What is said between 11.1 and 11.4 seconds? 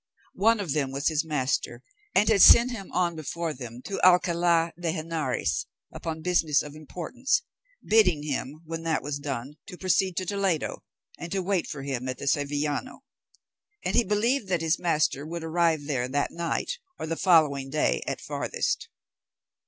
and